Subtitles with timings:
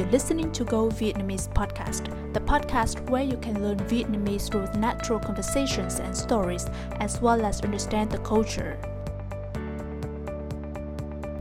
[0.00, 5.18] You're listening to Go Vietnamese podcast, the podcast where you can learn Vietnamese through natural
[5.18, 6.64] conversations and stories,
[7.00, 8.78] as well as understand the culture.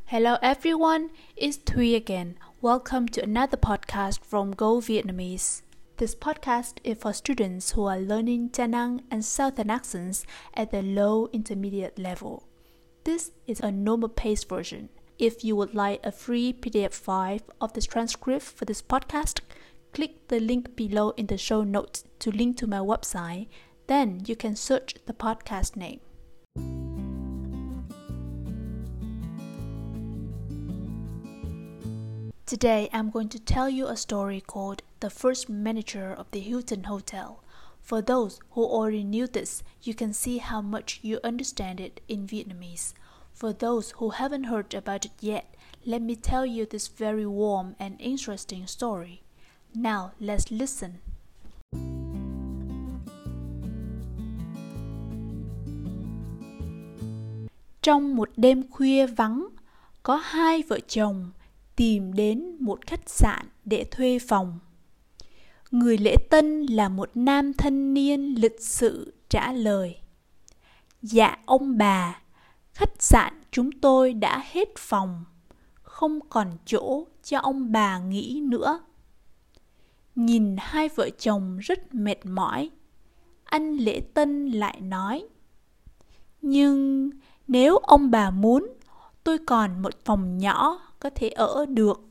[0.08, 2.38] Hello everyone, it's Thuy again.
[2.59, 5.62] Welcome to another podcast from Go Vietnamese.
[5.96, 10.82] This podcast is for students who are learning Da Nang and Southern accents at the
[10.82, 12.46] low intermediate level.
[13.05, 14.89] This is a normal pace version.
[15.20, 19.41] If you would like a free PDF file of the transcript for this podcast,
[19.91, 23.50] click the link below in the show notes to link to my website.
[23.88, 26.00] Then you can search the podcast name.
[32.46, 36.86] Today I'm going to tell you a story called The First Manager of the Hilton
[36.86, 37.44] Hotel.
[37.82, 42.26] For those who already knew this, you can see how much you understand it in
[42.26, 42.94] Vietnamese.
[43.39, 45.45] For those who haven't heard about it yet,
[45.85, 49.21] let me tell you this very warm and interesting story.
[49.73, 50.91] Now let's listen.
[57.81, 59.48] Trong một đêm khuya vắng,
[60.03, 61.31] có hai vợ chồng
[61.76, 64.59] tìm đến một khách sạn để thuê phòng.
[65.72, 69.97] Người lễ tân là một nam thanh niên lịch sự trả lời.
[71.01, 72.22] Dạ ông bà,
[72.73, 75.25] khách sạn chúng tôi đã hết phòng,
[75.81, 78.79] không còn chỗ cho ông bà nghỉ nữa.
[80.16, 82.69] Nhìn hai vợ chồng rất mệt mỏi,
[83.44, 85.28] anh lễ tân lại nói.
[86.41, 87.09] Nhưng
[87.47, 88.67] nếu ông bà muốn,
[89.23, 92.01] tôi còn một phòng nhỏ có thể ở được.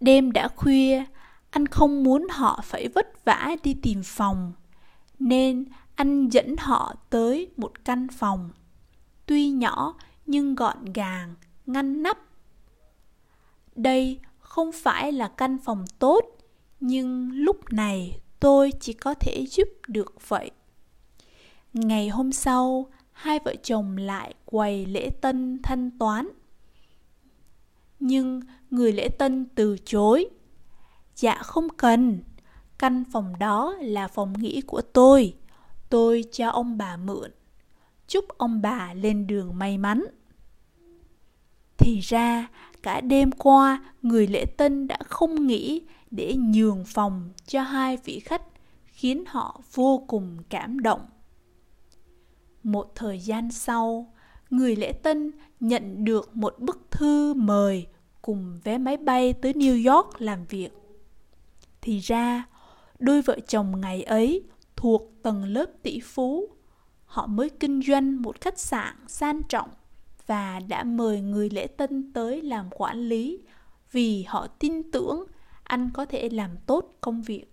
[0.00, 1.04] Đêm đã khuya,
[1.50, 4.52] anh không muốn họ phải vất vả đi tìm phòng,
[5.18, 5.64] nên
[5.94, 8.50] anh dẫn họ tới một căn phòng.
[9.26, 9.94] Tuy nhỏ
[10.26, 11.34] nhưng gọn gàng,
[11.66, 12.18] ngăn nắp.
[13.74, 16.20] Đây không phải là căn phòng tốt,
[16.80, 20.50] nhưng lúc này tôi chỉ có thể giúp được vậy.
[21.72, 26.28] Ngày hôm sau, hai vợ chồng lại quầy lễ tân thanh toán
[28.04, 30.28] nhưng người lễ tân từ chối
[31.16, 32.22] dạ không cần
[32.78, 35.34] căn phòng đó là phòng nghỉ của tôi
[35.92, 37.30] tôi cho ông bà mượn.
[38.08, 40.04] Chúc ông bà lên đường may mắn.
[41.78, 42.48] Thì ra
[42.82, 48.20] cả đêm qua người lễ tân đã không nghĩ để nhường phòng cho hai vị
[48.20, 48.42] khách
[48.84, 51.00] khiến họ vô cùng cảm động.
[52.62, 54.12] Một thời gian sau
[54.50, 57.86] người lễ tân nhận được một bức thư mời
[58.22, 60.70] cùng vé máy bay tới New York làm việc.
[61.80, 62.44] Thì ra,
[62.98, 64.42] đôi vợ chồng ngày ấy
[64.82, 66.48] thuộc tầng lớp tỷ phú.
[67.04, 69.70] Họ mới kinh doanh một khách sạn sang trọng
[70.26, 73.40] và đã mời người lễ tân tới làm quản lý
[73.92, 75.24] vì họ tin tưởng
[75.62, 77.44] anh có thể làm tốt công việc.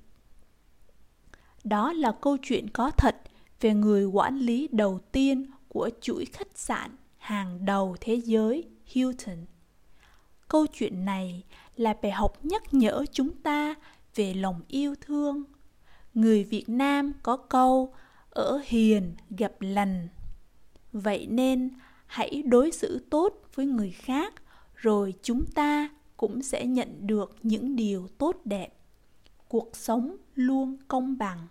[1.63, 3.15] Đó là câu chuyện có thật
[3.61, 9.45] về người quản lý đầu tiên của chuỗi khách sạn hàng đầu thế giới, Hilton.
[10.47, 11.43] Câu chuyện này
[11.75, 13.75] là bài học nhắc nhở chúng ta
[14.15, 15.43] về lòng yêu thương.
[16.13, 17.93] Người Việt Nam có câu,
[18.29, 20.07] ở hiền gặp lành.
[20.91, 21.69] Vậy nên,
[22.05, 24.33] hãy đối xử tốt với người khác,
[24.75, 28.73] rồi chúng ta cũng sẽ nhận được những điều tốt đẹp.
[29.47, 31.47] Cuộc sống luôn công bằng.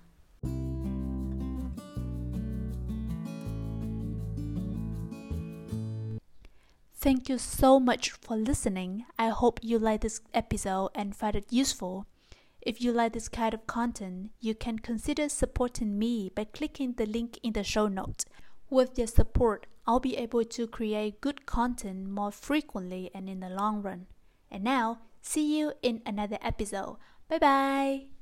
[7.00, 9.02] Thank you so much for listening.
[9.18, 12.02] I hope you like this episode and find it useful.
[12.62, 17.06] If you like this kind of content, you can consider supporting me by clicking the
[17.06, 18.24] link in the show notes.
[18.70, 23.48] With your support, I'll be able to create good content more frequently and in the
[23.48, 24.06] long run.
[24.50, 26.96] And now, see you in another episode.
[27.28, 28.17] Bye bye.